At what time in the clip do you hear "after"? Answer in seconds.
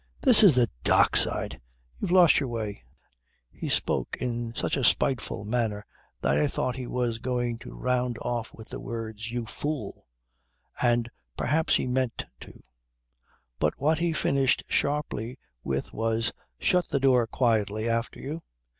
17.87-18.19